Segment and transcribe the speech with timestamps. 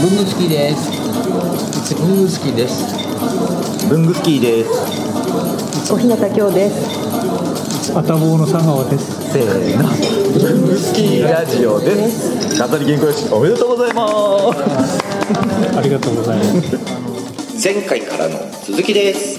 [0.00, 0.90] 文具好きです。
[1.94, 3.86] 文具好きです。
[3.86, 4.70] 文具スキーです。
[5.92, 7.92] 小日向京です。
[7.94, 9.30] あたぼうの佐川です。
[9.30, 9.90] せーの。
[10.56, 12.58] 文具スキーラジオです。
[12.58, 13.28] 飾り原稿用紙。
[13.34, 14.06] おめでとうございま
[14.86, 15.76] す。
[15.76, 17.62] ありがとうございます。
[17.62, 19.38] 前回からの続きです。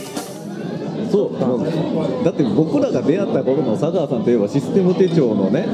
[1.12, 5.68] そうもうだって僕らが出会った頃の佐川さんといえばシステム手帳のね、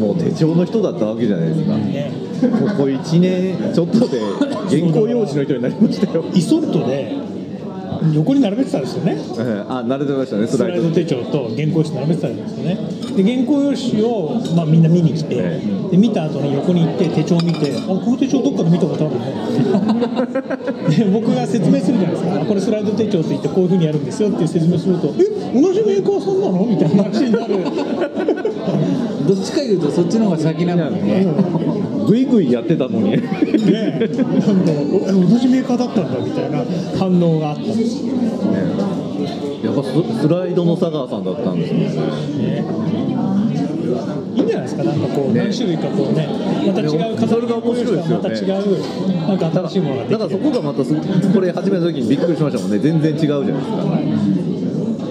[0.00, 4.18] もう手帳の人だったわけじゃないですか、ここ1年ちょっとで
[4.68, 7.14] 原稿用紙の人になりましたよ、イソットで
[8.14, 9.12] 横に並べてたんですよね。
[9.12, 12.78] ええあ慣れてましたねススライド手帳と原稿用紙並べてたんですよね。
[13.14, 19.20] で原稿用紙をまあみんな見に来て、えで見た後に横に行って手帳見て、あこの手帳どっかで見たことあるね。
[20.96, 22.40] で僕が説明するじゃないですか。
[22.40, 26.64] あこれスライド手帳って言ってこういう風にやるんですよっていう説明すると、え同じメーカーさんなの？
[26.64, 27.54] みたいな話になる。
[29.30, 31.24] どっちかいうとそっちの方が先なのにね。
[32.04, 33.10] ぐいぐいやってたのに。
[33.12, 36.64] ね、なんかえ同じメーカーだったんだみたいな
[36.98, 37.62] 反応があった。
[37.62, 38.12] んですよ。
[39.62, 42.64] やっぱススライドの佐川さんだったんですね。
[44.34, 45.42] いいんじゃないですか、なんかこう、ね。
[45.44, 46.28] 何種類かこうね、
[46.66, 46.88] また違う
[47.28, 48.24] それが面白いですよね。
[48.24, 48.48] また違う、
[49.28, 50.12] なんか新しいものができて。
[50.12, 50.92] だからそこがまたす
[51.32, 52.80] これ始めた時にびっくりしましたもんね。
[52.80, 53.86] 全然違うじゃないですか。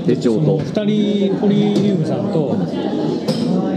[0.05, 0.59] 手帳と。
[0.59, 0.83] 2
[1.29, 2.57] 人、ポリリウムさんと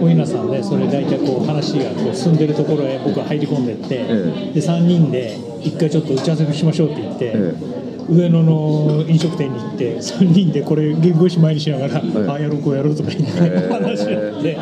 [0.02, 7.32] 小日向さんで、それ大体こう話がこう進んでるところへ僕が入り込んでって、えで3人で1回ちょっと打ち合わせしましょうって言って。
[7.34, 13.68] え上野の飲食店に行って3人でこれ原稿紙前にしながら、えああやろうこうやろうとか言って、え。
[13.70, 14.58] 話し合って。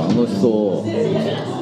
[0.00, 1.59] 楽しそう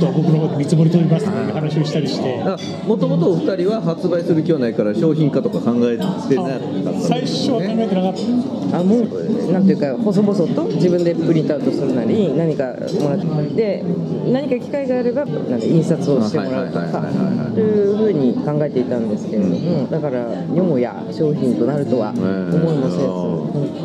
[0.00, 2.40] とは僕の方で見積もり取りますとかいう話をしたりして。
[2.86, 8.10] もともとお二人は発売する気はないから商品化とか考えてなかったんです最初は考えてなか？
[8.10, 12.64] ったあもうなんていうか細々と自分でプリントアウトするなり何か
[13.00, 13.84] もらってで
[14.32, 17.46] 何か機会があればなんで印刷をしてもらうとはいはいはいはいはい。
[17.46, 23.04] かというふうに考えていたんですけれどもだからよもや商品となるとは思いもせず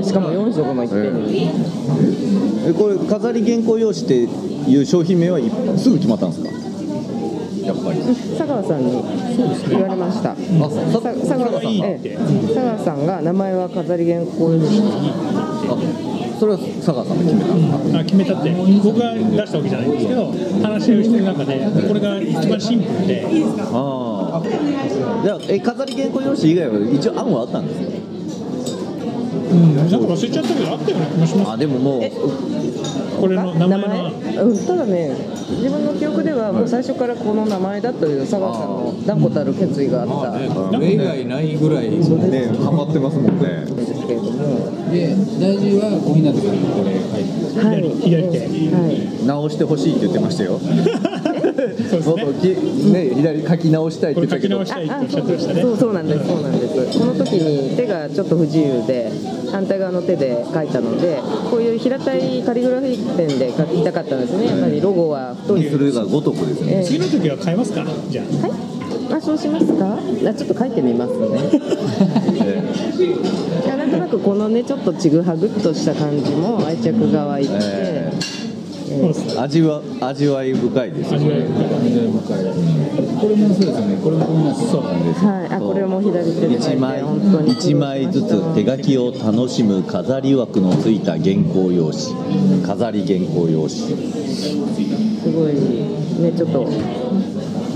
[0.03, 1.49] しかも4色もいっぺんに。
[2.67, 4.27] えこれ飾り原稿用紙って
[4.69, 5.43] いう商品名はい
[5.77, 6.49] すぐ決まったんですか？
[7.65, 7.99] やっぱり。
[8.37, 8.91] 佐川さんに
[9.69, 10.31] 言われました。
[10.31, 10.39] あさ
[10.91, 12.09] さ佐川さん、いいって。
[12.09, 12.17] ええ。
[12.45, 15.77] 佐川さんが名前は飾り原稿用紙あ
[16.39, 17.99] それは佐川さんが決めたんですか？
[17.99, 18.51] あ決めたって。
[18.83, 23.25] 僕が出したわけじゃないんですけど話し合いをしてる中でこれが一番シンプルで。
[23.71, 24.43] ああ
[25.23, 27.94] じゃあえ飾り原稿用紙以外は一応案はあったんですか？
[29.55, 29.75] うん。
[29.75, 31.51] なんか忘れちゃったけどあったような気もします。
[31.51, 32.01] あでももう
[33.19, 34.11] これの名前は？
[34.43, 35.15] うん、ただね
[35.49, 40.13] 自分の記憶ではもう最初からこの名前だという佐川さんの断固たる決意があった。
[40.37, 40.71] ん。
[40.71, 41.97] これ以外ないぐらいね
[42.63, 43.65] ハマってますもんね。
[43.65, 44.75] ですけれども。
[44.91, 47.65] で大事は小日向さんにこれ書いて。
[47.65, 47.81] はい。
[48.01, 48.39] 左手。
[48.75, 49.25] はい。
[49.25, 50.59] 直してほしいって言ってましたよ
[51.67, 52.47] もっとき
[52.91, 56.99] ね左書き直したいって言ったけど直したいっておっあしゃってましたねそうそうなんですそうなんです。
[56.99, 59.11] この時に手がちょっと不自由で
[59.51, 64.47] 反対側の手で書いたのでこういう平たいカリグラフィックペンで書きたかったんですね。
[64.47, 66.61] やっぱりロゴは太いするがごとくです。
[66.61, 67.85] ねええ次の時は変えますか？
[68.09, 68.25] じゃあ。
[68.47, 68.55] はい
[69.07, 69.93] あそうしますか。
[69.93, 69.97] あ
[70.33, 71.27] ちょっと書いてみますね。
[73.77, 78.34] なんとなくこのねちょっとちぐはぐっとした感じも愛着が湧いて、えそうです
[79.41, 81.65] 味は味わい深いですよ味わい深い
[83.15, 83.97] これもそうですよね。
[84.03, 87.03] これも小日向さんなんですはい、あこれも左手で書いて1枚
[87.51, 92.61] 一枚ずつ手書きを楽しむ飾り枠のついた原稿用紙。
[92.63, 93.71] 飾り原稿用紙。
[93.71, 95.53] すごい
[96.21, 96.31] ね。
[96.35, 96.69] ちょっと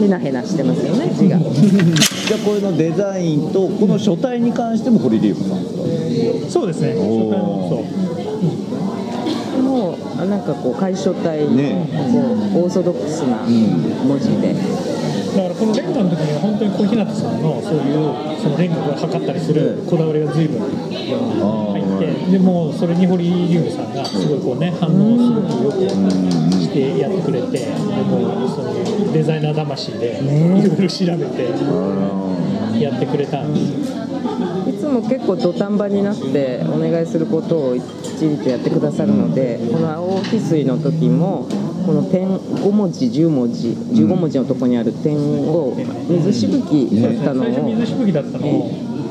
[0.04, 1.12] へなへなしてますよね。
[1.16, 1.40] 字が。
[1.42, 5.64] じゃあこれのデザインとこの書体に関してもホリリーフさん。
[5.64, 6.96] ですかそうですね。
[6.98, 7.30] おー。
[7.30, 8.79] 初回もそう
[10.26, 11.46] なんかこう楷書体。
[11.46, 11.88] の、ね。
[12.52, 13.38] こうオーソドックスな
[14.06, 14.54] 文字で、
[15.36, 25.96] だからこのレンガの時には本当に小日向さんのそういうそのレンガを測ったりするこだわりが随分入ってでもうそれに堀龍夢さんがすごいこうね反応をすごくよく
[26.52, 27.70] してやってくれてで
[28.04, 34.49] もうそのデザイナー魂でいろいろ調べてやってくれたんですいつ
[34.90, 37.84] も結構土壇場になってお願いすることをきっ
[38.18, 41.48] ちりとやってくださるので、この青翡翠の時も
[41.86, 45.74] この点5文字10文字15文字のとこにある点を
[46.10, 48.70] 水しぶきだったの最初水をしぶきだったのを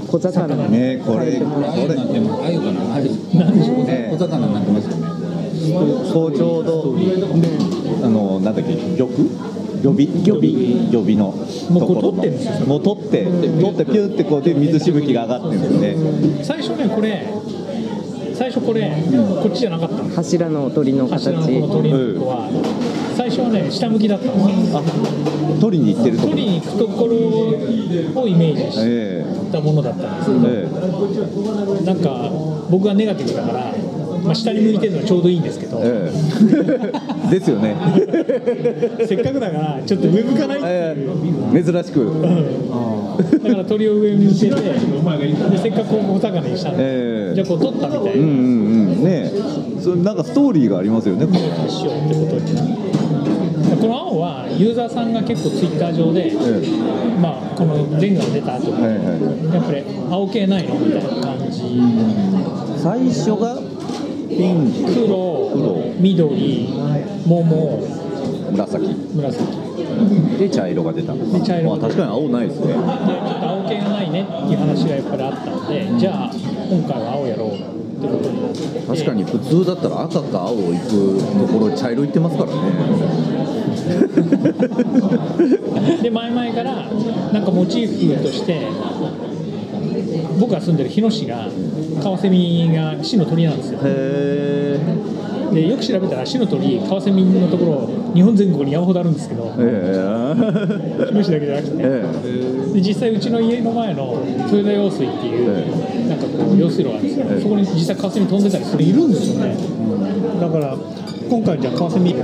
[0.08, 5.18] 小魚にねこれ変えてもらっあゆになってもあゆかなあゆね小魚になってますよね。
[6.10, 6.94] そうちょうど
[8.04, 9.08] あのなんだっけ玉？
[9.82, 12.60] 魚尾魚尾魚尾のところ取ってるんですよ。
[12.60, 16.44] のもう取って取ってピューってこうで水しぶきが上がってるんですね。
[16.44, 17.26] 最初ねこれ
[18.38, 18.88] 最初これ、
[19.42, 21.34] こっちじゃなかった柱の鳥の形。
[21.34, 22.48] 柱のこの鳥のとこは、
[23.16, 24.78] 最初はね下向きだったんですよ。
[24.78, 26.28] あ取りに行ってるとこ。
[26.30, 27.16] 取りに行くところ
[28.22, 32.30] をイメージしえたものだったんですけえど、えなんか
[32.70, 33.74] 僕はネガティブだから、
[34.24, 36.12] まあ、下に向いてるのはちょうどいいんですけど、ええ。
[37.26, 37.76] え ですよね。
[39.06, 41.10] せっかくだからちょっと上向かないってえいう、
[41.54, 42.06] え珍しく。
[43.42, 47.34] だから鳥を上に向けてでせっかくこう小魚にしたんで、ええ。
[47.34, 48.10] じゃあこう取ったみたいな。
[48.12, 49.04] うんうんうん。
[49.04, 49.30] ね
[49.80, 51.38] それなんかストーリーがありますよねこれ。
[51.70, 52.88] しようってことになって
[53.80, 56.32] この青はユーザーさんが結構ツイッター上で、
[57.20, 61.62] まあ、このレンガが出た後に、はいはやっぱり青系ないのみたいな感じ。
[62.82, 63.58] 最初が
[64.28, 65.92] ピンク黒黒。
[65.98, 66.68] 緑
[67.26, 67.80] 桃。
[68.52, 68.94] 紫。
[69.14, 69.42] 紫。
[70.38, 72.66] で茶色が出たで茶色まあ確かに青ないですね。
[72.68, 72.90] でちょっと
[73.48, 76.30] 青系がないねっていう話がやっぱりあったのでじゃあ
[76.70, 77.64] 今回は青やろうって
[78.06, 78.58] ことになって。
[78.86, 81.18] 確かに普通だったら赤か青行く
[81.52, 82.58] ところ茶色行ってますからね。
[86.02, 86.86] で前々から
[87.32, 88.68] なんかモチーフとして
[90.38, 91.48] 僕が住んでる日野市が
[92.00, 93.80] カワセミが市の鳥なんですよ。
[93.82, 94.78] へ
[95.52, 101.74] でよく調べたら市の鳥カワセミのところ日本全国に山ほどあるんですけどええ日野市だけじゃなくて。
[101.80, 109.56] えで実際うちの家の前の豊田用水っていうなんかこう用水路があるんですけどそこに実際カワセミ飛んでたりするいるんですよね。
[110.40, 110.76] だから
[111.28, 112.14] 今回じゃあカワセミ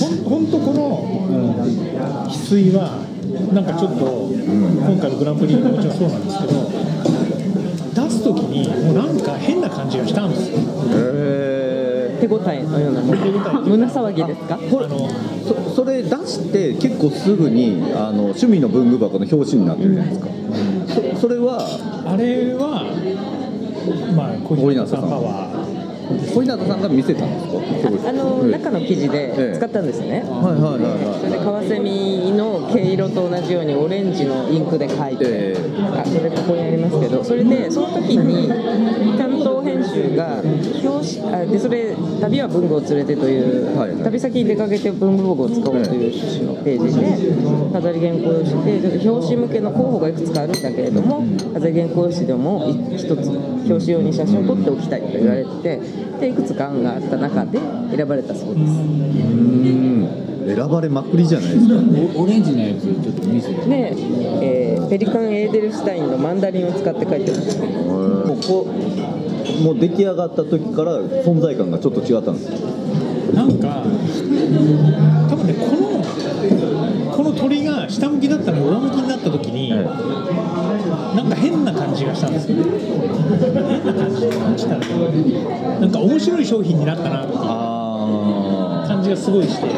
[0.00, 2.98] ほんほんとこの翡翠は
[3.52, 6.70] なんかちょっと今回のグランプリももちろんそうなんですけど
[8.04, 10.50] 出す時にもうなんか変な感じがしたんです。
[10.52, 10.58] よ
[10.92, 13.60] え手応えのようなもの。
[13.62, 14.56] 胸騒ぎですか？
[14.56, 20.28] これそそれ出して結構すぐにあの趣味の文具箱の表紙になってるじゃないですか、
[21.14, 21.58] そそれは
[22.06, 22.84] あれは
[24.16, 25.00] まあ小日向さん。
[25.02, 25.63] パワー
[26.32, 28.08] 小日向さんが見せたんですか？
[28.08, 29.50] あのはい中の生地ええ。
[29.52, 38.48] で使ったんですね、はいはいはいそれでカワセミの毛色と同じようにオレンジのインクで描いて、えあそれここにありますけどそれでその時に
[39.16, 44.04] 担当編集が表紙あでそれ「旅は文具を連れて」という、はいはい。
[44.04, 51.22] 旅先に出かけて文具ログを使おうという趣旨のページで飾り原稿用紙でちょっと表紙向けの候補がいくつかあるんだけれども
[51.54, 53.28] 飾り原稿用紙でもい一つ
[53.66, 55.80] 表紙用に写真を撮っておきたいと言われて
[56.20, 57.58] でいくつか案があった中で
[57.96, 58.70] 選ばれたそうです。
[58.70, 61.74] うん選ばれまくりじゃないですか。
[62.18, 63.54] オオレンジのやつちょっと見せて。
[63.66, 63.94] で、
[64.42, 67.58] えーペリカン・エーデルシュタインのマンダリンを使って書いてます。
[67.58, 68.66] もうこ
[69.62, 72.48] もう出来上がった時から存在感がちょっと違ったんです。
[72.48, 72.58] よ
[73.34, 73.82] なんか
[75.28, 84.26] 多分ねこのこの鳥が下向きだったのが上向きになった時に、えなんか変な感じがしたんですよ変な感じ。
[84.26, 84.80] がしたら
[85.80, 87.38] なんか面白い商品になったなっていう
[89.04, 89.68] じがすごいして、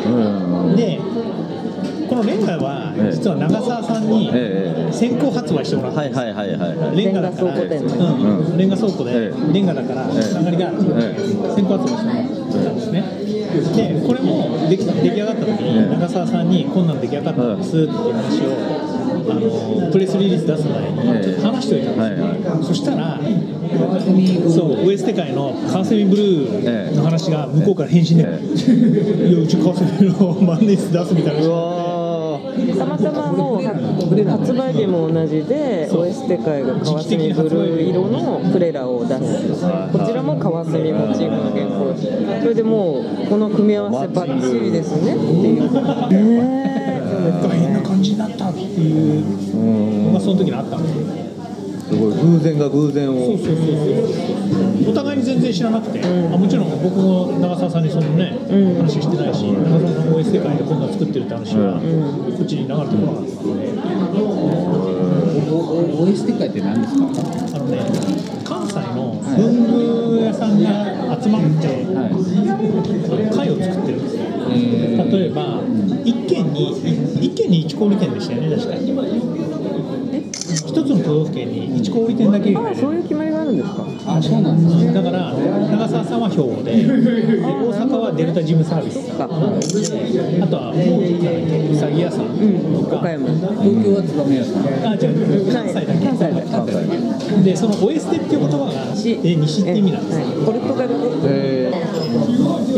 [0.76, 1.45] でこ
[2.16, 3.12] のレンガはええ。
[3.12, 4.92] 実は長澤さんにええ。
[4.92, 6.96] 先行発売してもらったはいはいはいはいはい。
[6.96, 9.52] レンガだから、レンガ倉庫店うん、レンガ倉庫で、ええ。
[9.52, 10.22] レンガだからええ。
[10.22, 13.04] つながりが先行発売してもらったんですね。
[13.76, 15.72] でこれも出来上がった時ええ。
[15.84, 23.20] に長澤さんにこんなん出来上がったんですっていう話をあのプレスリリース出す前にちょっと話しておいたんですよ、はいはそしたら
[24.48, 31.42] そうウエステ界のカワセミブルーの話が向こうから返信で、えいやうちカワセミの万年筆出すみたいな
[32.78, 39.48] たまたまもう発売日も同じでオエステ界がカワセミブルー色のクレラを出す。
[39.92, 41.94] こちらもカワセミモチーフの原稿
[42.40, 45.14] それでもうこの組み合わせバッチリですね。
[45.14, 49.46] っていうねなんか変な感じになったっていう。
[50.06, 50.88] のがその時にあったんで。
[50.88, 51.25] すよ
[51.88, 52.14] すごい。
[52.14, 53.14] 偶然が偶然を。
[53.14, 54.90] そうそうそうそう。
[54.90, 58.38] お互いに全然知らなくて、あもちろん僕も長澤さんにそのね、
[58.78, 61.80] 話してないし長澤さんも OS 世界でこんなの作ってるって話は、
[62.36, 63.66] こっちに流れてこなかったので。
[64.16, 65.54] お
[66.02, 67.78] お OS 界って何ですかあのね
[68.44, 71.86] 関西の文具屋さんが集まって、
[73.34, 74.22] 会を作ってるんですよ。
[74.46, 75.60] 例えば、
[76.04, 76.72] 一軒に
[77.22, 78.74] い一軒に一小売店でしたよね確か
[80.56, 83.84] 一つの都道府県に一小売店だけあそういう決まりがあるんですか？
[84.06, 84.76] あそうなんです。
[84.86, 86.86] ねだから長澤さんは兵庫でで
[87.42, 89.06] 大阪はデルタジムサービス。
[89.16, 89.24] か。
[89.24, 89.34] あと
[90.56, 93.28] はうさぎ屋さんとか、岡山。
[93.28, 93.44] 東
[93.84, 94.66] 京は燕屋さん。
[94.86, 96.06] あ違う関西だけ。
[96.06, 96.48] 関西だけ。
[96.50, 101.10] 関西でそのオエステっていう言葉が西って意味なんですポルトガル語？
[101.24, 101.65] えで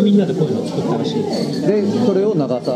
[0.09, 2.73] みん裏でこういうのを作ったらしいでそれを長さ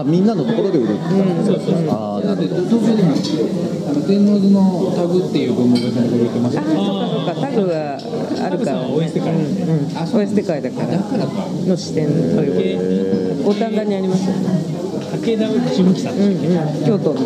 [0.00, 1.02] あみんなのところで売るって
[1.44, 1.90] そうそうそう。
[1.90, 7.34] ああなるほど天王洲のタグっていう文房具屋さんで売ってますあそうかそうか。
[7.34, 8.50] タグがあるから。
[8.50, 9.70] タグさんは OS 世界なんでうん。
[9.70, 11.26] うん、OS 世界だからだから。
[11.26, 11.32] か
[11.66, 14.76] の視点という五反田にありますよね。
[15.10, 16.86] 武田内向さんうんうん。
[16.86, 17.20] 京都の。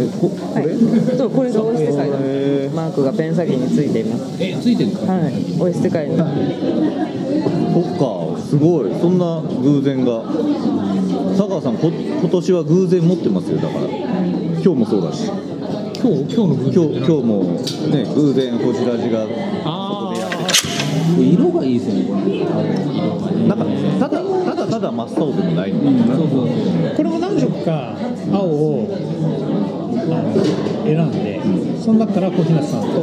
[0.00, 1.16] えこはい。
[1.16, 2.74] そうこれが OS 世界のへー。
[2.74, 4.42] マークがペン先についています。
[4.42, 6.16] えついてるんですかはい OS 世界の。
[6.16, 8.90] そっかすごい。
[9.00, 10.22] そんな偶然が。
[11.36, 13.58] 佐川さんこ今年は偶然持ってますよ。
[13.58, 13.86] だから
[14.64, 15.30] 今日もそうだし
[16.04, 16.70] 今日今日の分。
[16.70, 17.44] 今日今日も
[17.88, 19.24] ね偶然星ラジが
[19.64, 20.12] あ
[21.18, 22.44] 色がいいですよねこれ。
[23.48, 23.64] なんか
[23.98, 27.96] ただただただ真っ青でもないのかな、そうそうあこれも何色か
[28.30, 28.86] 青を
[30.84, 31.40] 選んで、
[31.80, 33.00] その中から小日向さんと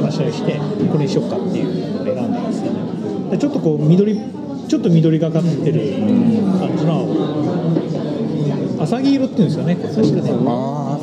[0.00, 0.60] 話し合いして
[0.92, 1.64] これにしよっかっていう
[1.96, 3.30] のを選んだんですよね。
[3.32, 4.16] でちょっとこう緑
[4.68, 5.94] ちょっと緑がかってる
[6.60, 7.34] 感じの青。
[8.84, 10.30] 浅黄色っていうんですよね確かね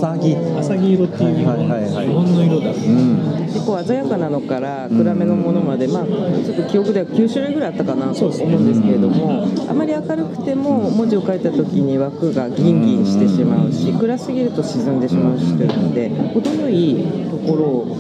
[0.02, 2.08] 浅木浅黄色っていう色はいはいはいはい。
[2.08, 17.98] 日本の色だうん結構鮮やかなのから暗めのものまで、まあ、ちょっと記憶では9種類ぐらいあったかなと思うんですけれども、あまり明るくても文字を書いた時に枠がギンギンしてしまうし暗すぎると沈んでしまうしというので程よいところを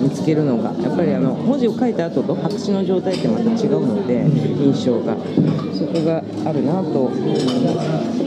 [0.00, 5.16] 見つけるのがやっぱりあの文字を書いた後と白紙の状態ってまた違うので印象が
[5.96, 7.10] そこがあるなと。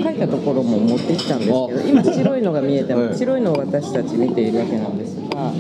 [0.02, 5.52] 書いたところも持ってきたんですけど今白いのが見えてはいます白いのを私たち見ているわけなんですが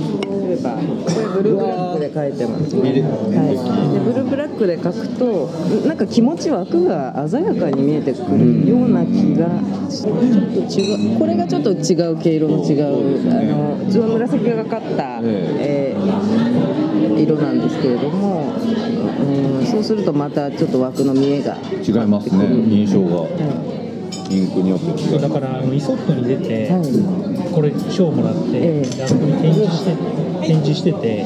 [0.48, 2.76] 例えばこれブルーブラックで書いてます。
[2.76, 5.48] ね、はい、でブルーブラックで書くと
[5.88, 9.50] なんか気持ち枠が鮮やかに見えてくるような気が
[9.90, 16.59] ちょっと違うこれがちょっと違う毛色の違うあのず紫がかった、えー
[17.24, 18.54] 色なんですけれども、
[19.22, 22.46] うん、そうするとまたちょっと枠の見えが違いますね。
[22.68, 23.22] 印象が。
[23.22, 23.80] は
[24.30, 27.52] インクによって違うだからあのイソットに出て、い、はい。
[27.52, 29.96] これ賞をもらって、えあそこに展示して
[30.46, 31.26] 展示してて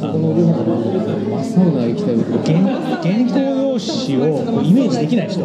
[0.00, 2.58] あの真っ青な液体を原
[3.02, 5.42] 原稿用紙をイメージできない人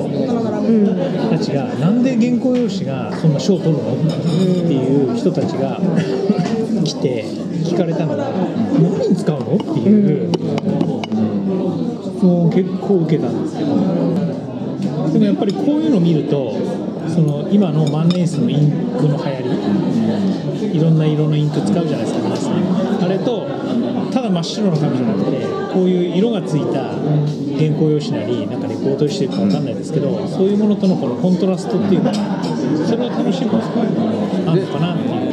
[1.29, 5.79] たちがなんで原稿用紙がそんな賞を取るのっていう人たちが
[6.83, 7.25] 来て
[7.63, 10.31] 聞かれたのが何に使うのっていう
[12.17, 13.75] 質問を結構受けたんですけど
[15.13, 16.53] でもやっぱりこういうのを見ると
[17.09, 19.41] その今の万年筆のインクの流行
[20.69, 22.82] りいろんな色のインク使うじゃないですか皆さん。
[23.03, 23.47] あれと
[24.11, 26.93] ただ真っ白な紙じゃなくてこういう色がついた
[27.57, 32.43] 原稿用紙なりなんかレポートしてるかわかんないですけどそういうものとのこのコントラストっていうのが
[32.85, 35.23] それを楽しむあるのかなっていう。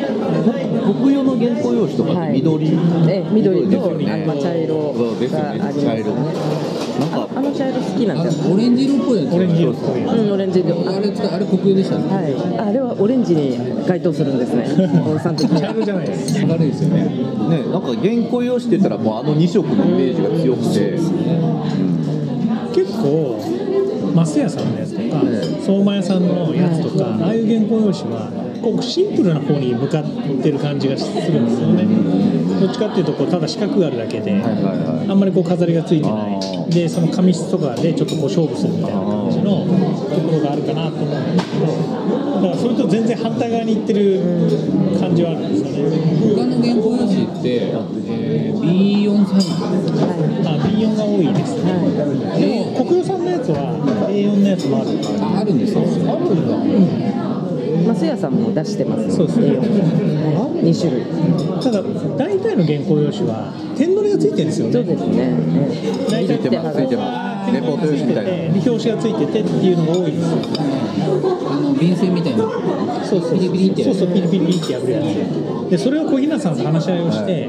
[0.95, 6.15] 国用の原稿用紙とかって緑、ええ緑とね茶色があります茶色。
[6.15, 10.77] ねなんかあの茶色好きなんあですオレンジ色っぽいやつオレンジ色っぽいうんオレンジ色。
[10.77, 12.05] ああれあれ国有でしたね。
[12.15, 14.67] はい、あれはオレンジに該当するんですね、
[15.03, 15.61] 大さん的には。
[15.61, 20.99] 茶色じゃないです明るいですよねねなんか原稿用紙って言ったらもうあの2色のイメージが強くて、
[22.75, 23.41] 結構
[24.15, 25.23] マス屋さんのやつとか
[25.65, 30.05] 相馬屋さんのやつとかああいう原稿用紙はこうシンプルな方に向かっ
[30.43, 32.41] てる感じがするんですよね。
[32.61, 41.67] どっちかっていうとこうただ四角があるだけであんまりこう飾りがついてなあいでその紙質とかでちょっとこう勝負するみたいな感じのところがあるかなと思うんですけど
[42.35, 44.21] だからそれと全然反対側に行ってる
[45.01, 46.11] 感じはあるんですよね。
[46.37, 47.73] 他の原稿用紙って、
[48.09, 49.51] えー、B4 サイズ
[50.45, 51.65] あ B4 が多いです。
[51.65, 51.71] ね
[52.39, 53.77] でも国用さんのやつは
[54.09, 54.89] A4 のやつもある
[55.21, 55.81] ああるんですよ。
[55.81, 57.30] あるんだ
[57.87, 59.17] マスヤさんも出してます。
[59.17, 59.59] そうですね。
[60.63, 61.03] 二種類。
[61.63, 61.83] ただ
[62.17, 64.73] 大体の原稿用紙は点取りがついてるんですよね。
[64.73, 65.37] そうですね。
[66.11, 66.77] 大体ついてます。
[66.77, 67.53] ついてます。
[67.53, 68.31] レポート用紙みたいな。
[68.31, 70.39] で表紙がついててっていうのが多いんですよ。
[71.51, 72.45] あの便箋みたいな。
[73.05, 75.71] そうそうピリピリってそうそうピリピリって破るやつ。
[75.71, 77.49] でそれを小日向さんと話し合いをして、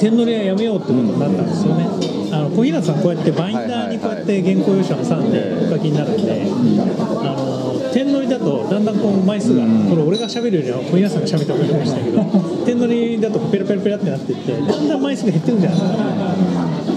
[0.00, 1.86] 点取りはやめようってことになったんですよね
[2.30, 12.24] あの小日向さんこうやってバインダーにこうやって原稿用紙を挟んでお書きになるんで、あの点取りだとだんだんこう枚数が、これ俺が喋るよりは小日向さんが喋った方がいいかもしれないけど
[12.66, 15.98] 点取りだとペラペラペラってなってってだんだん枚数が減ってるじゃないですか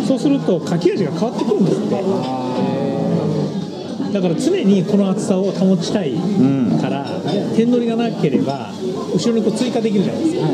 [0.07, 1.95] そうすると書き味が変わってくるんですって。
[4.11, 6.11] だから常にこの厚さを保ちたい
[6.81, 7.05] から、
[7.55, 8.73] 点取りがなければ
[9.13, 10.47] 後ろにこう追加できるじゃないですか。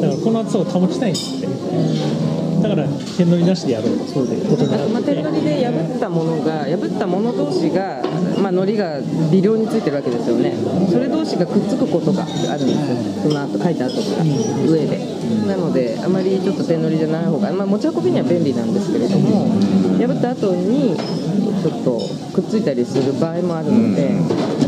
[0.00, 1.46] だからこの厚さを保ちたいんですって
[2.64, 8.02] だから点乗りなしでやろうとそういうことになまあ、って手乗りで破ったものが破ったもの同士が、
[8.40, 10.56] まあ、のりが微量についてるわけですよね。
[10.90, 13.28] それ同士がくっつくことがあるんですよ。
[13.28, 14.24] その後書いた後から
[14.64, 15.14] 上で。
[15.46, 19.46] なのであまりちょっと手乗りじゃない方が、まあ、持ち運びには便利なんですけれども
[19.98, 22.00] 破った後にちょっと
[22.32, 24.12] くっついたりする場合もあるので、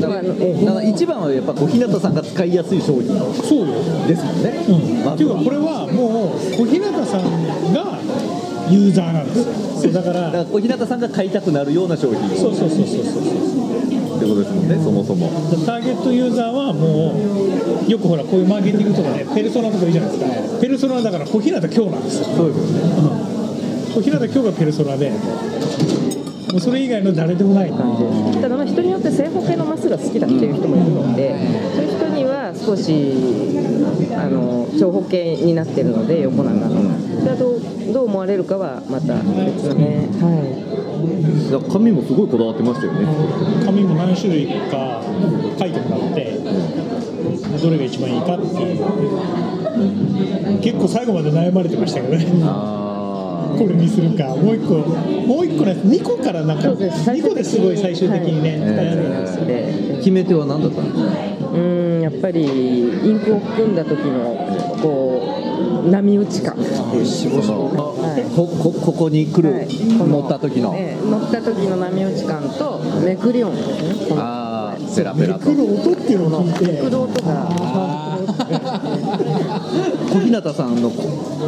[0.01, 3.09] だからあのえだから一番はやっぱ小日向さんが使いやすい商品。
[3.43, 3.75] そうよ
[4.07, 4.73] ですもんね、う
[5.09, 7.99] ん、っていうかこれはもう小日向さんが
[8.71, 9.45] ユーザーなんですよ。
[9.83, 9.93] そう。
[9.93, 12.27] だからだから小日向さんが買いたくなるような商品。
[12.27, 13.27] ってそうそうそうそうそう。
[14.27, 15.29] ことですもんねそもそも。
[15.65, 17.15] ターゲットユーザーはも
[17.87, 20.61] うよくほらこういうマーケティングとかねペルソナとかいいじゃないですか。
[20.61, 22.25] ペルソナだから小日向今日なんですよ。
[22.37, 23.27] そうですよね。
[23.95, 25.19] 小日向今日がペルソナでも
[26.57, 27.97] うそれ以外の誰でもない感
[28.33, 31.35] じただまあ人によって正方形のマスが好きだっていう人もいるので、
[31.75, 32.06] そういう人
[32.55, 33.13] 少し
[34.17, 36.69] あの長方形になってるので横長の、
[37.21, 37.61] それはどう
[37.93, 40.31] どう思われるかはまた別ね、は
[41.51, 43.07] だから紙もすごいこだわってましたよね。
[43.65, 45.03] 紙も何種類か
[45.59, 46.39] 書いてもらって
[47.63, 48.85] どれが一番いいかっていう。
[50.63, 52.27] 結構最後まで悩まれてましたけどね。
[52.43, 54.35] あこれにするか。
[54.37, 57.11] もう一個もう一個のやつ2個からなんかそうです。
[57.11, 58.61] 2個ですごい最終的にね、はい。
[58.61, 61.36] 悩んでるんですい、で決め手は何だったんですか？
[61.57, 65.23] うーんやっぱりインクを含んだ時のこ
[65.85, 66.57] う波打ち感。
[66.57, 68.37] はい。
[68.37, 69.69] ここここに来る、はい。
[70.09, 75.47] 乗った時の、ええ乗った時の波打ち感とめくり音ですねああペラペラと。
[75.47, 77.49] 来る音っていうのを聞いてめくる音が
[80.11, 80.91] 小日向さんの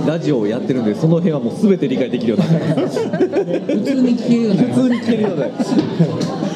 [0.06, 2.58] ラジオをやってるんでその辺はもう全て理解できるようにな。
[2.58, 4.62] った普通に聞けるようにな。
[4.64, 5.46] りま普通に聞けるようにな。
[5.46, 5.52] る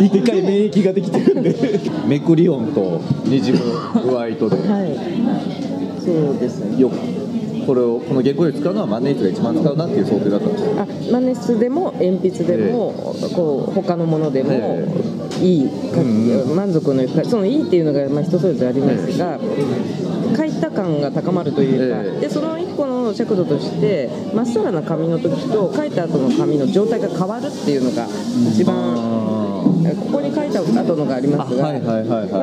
[0.06, 1.54] 一回免疫ができてるんで。
[2.06, 3.58] めくり音とにじむ
[4.04, 4.56] 具合とで。
[4.68, 6.00] はい。
[6.00, 6.80] そうですね。
[6.80, 6.96] よく
[7.66, 10.72] これをこの原稿用使うのは万年筆が一番使うなっていう想定だったんですよ。
[10.78, 12.92] あマネスでも鉛筆でも、
[13.34, 14.88] こう他のものでもえ
[15.40, 19.38] いい、かうん満足のいくそのいいっていうのがまあ人それぞれありますが、
[20.36, 22.20] 書いた感が高まるというか、ええ。
[22.22, 28.08] でその一個の尺度としてまっさらな紙の時と書いた後の紙の状態が変わるっていうのが
[28.52, 29.41] 一番、あ
[29.90, 31.72] ここに書いた後のがありますが、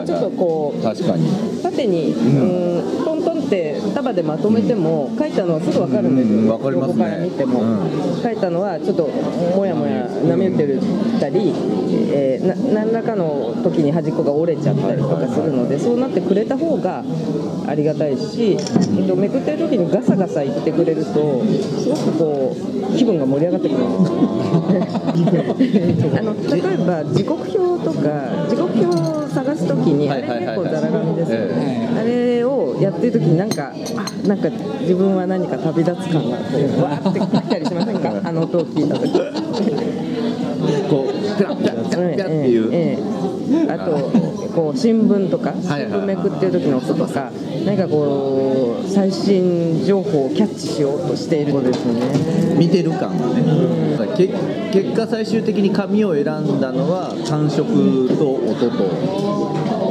[0.05, 1.27] ちょっとこうー確かに。
[1.61, 7.65] 縦に、うん、トントンって束でまとめても、書いたのはすぐ分かるんですよ、うかりますから見ても、う
[8.19, 8.21] ん。
[8.21, 9.07] 書いたのはちょっと
[9.55, 10.79] もやもや波打ってる
[11.19, 11.53] たり、
[12.11, 17.03] えーな何らかの時に端っこが折れちゃったりとかするので、そうなってくれた方が
[17.69, 18.57] ありがたいし、えっ
[19.07, 22.55] と、めくってる時にガサガサ言ってくれるとすごくこ
[22.93, 23.81] う気分が盛り上がってくる
[26.17, 34.49] あの例えば時刻表とか時刻表を探す時にあれ結構ざら紙ですよえね、あれをやってる時になんかあなんか
[34.81, 36.43] 自分は何か旅立つ感がこ
[36.79, 38.13] うわーってきたりしませんか？
[38.23, 39.11] あの音を聞いた時。
[40.89, 41.83] こうペラペラペラ
[42.15, 42.99] ペラっていう、えええ
[43.67, 43.91] えあと
[44.59, 46.01] こう新聞とか新はいはい。
[46.01, 47.31] 聞めくってる時の音とか
[47.65, 57.63] 何かこう最新情報をキャッチしようとしているですね見てる感がね、だからけ結果最終的に紙を選んだのは感触
[58.17, 58.83] と音と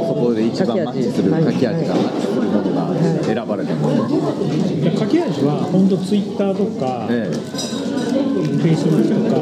[0.07, 1.85] そこで一番マッチする書き味。
[1.87, 2.93] 書き味がマッチするものが
[3.25, 4.75] 選ばれたんです。
[4.85, 9.41] ね、書き味は本当ツイッターとか、えフェイスブックと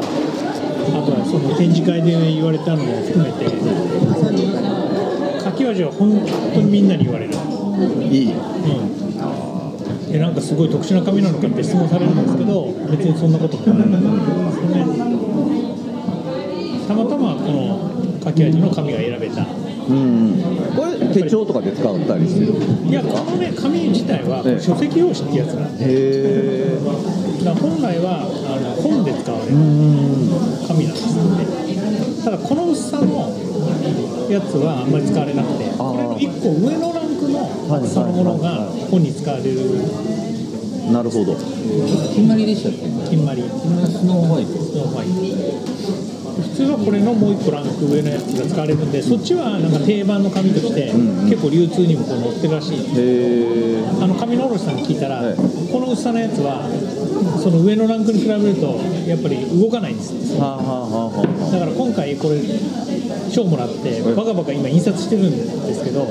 [0.88, 3.44] あとはその展示会で言われたのも含めて
[5.68, 6.10] 書き味は本
[6.54, 7.36] 当にみんなに言われる、え
[8.06, 8.32] いい。
[8.32, 8.36] う
[10.08, 13.88] ん、でなんかすごい特殊な紙なのかって質問されるんですけど別にそんなこともない。
[13.88, 14.86] んですよね
[16.88, 17.92] たまたまこの
[18.24, 19.46] 書き味の紙が選べた。
[19.88, 20.42] うん
[20.76, 22.52] これ手帳とかで使ったりしてる
[22.90, 25.84] いやこのね紙自体はええ書籍用紙ってやつなんで。
[25.84, 26.78] へえ。
[27.44, 29.52] だ本来はあの本で使われる
[30.66, 31.46] 紙なんですよね
[32.24, 33.47] ただこの薄さの
[34.32, 39.60] やつはあんまり使われなくてこれの1個上のランクの厚さのものが本に使われる。
[40.92, 41.36] なるほど。
[41.36, 42.88] 決まりでしたっけ？
[43.10, 43.42] 金まり。
[43.42, 44.52] スノーホワイト。
[44.62, 45.12] スノーホワイト。
[46.38, 50.92] 普通はこれのもう1個ランク上のやつが使われるんでそっちはなんか定番の紙として
[51.26, 55.36] 結構流通にもこう載ってるらしいへえあの紙の卸さんに聞いたら、はい。
[55.36, 56.62] この薄さのやつは
[57.42, 60.40] その上のランクに比べるとやっぱり動かないんですって。
[60.40, 61.07] はあはあはあ。
[61.07, 61.07] は
[61.50, 62.40] だから今回これ
[63.30, 66.06] 賞もらってバカバカ今印刷してるんですけど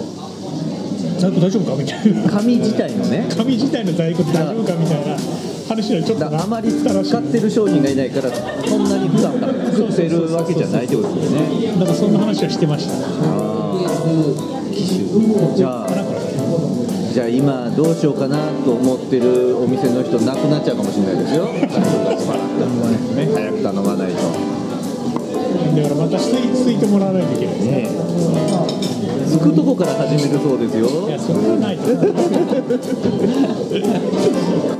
[1.19, 2.25] 大丈夫かみたいな。
[2.25, 3.27] あ紙自体のね。
[3.35, 5.17] 紙自体の在庫大丈夫かみたいな
[5.67, 8.29] 話はちょっとあまり使ってる商品がいないから
[8.65, 11.71] そんなに普段から作ってるわけじゃないってことですよね。
[11.79, 12.93] なんかそんな話はしてました。
[13.23, 15.87] あーじゃあ
[17.09, 21.47] じじゃあ今どうしようかなと思ってるお店の人なくなっちゃうかもしれないですよ。
[23.33, 24.56] 早く頼まないと
[25.75, 27.89] だからまたすいてもらわないといけないですね。
[29.27, 31.07] つくとこから始めるそうですよ。
[31.07, 32.01] いやそれはないと思
[34.73, 34.76] う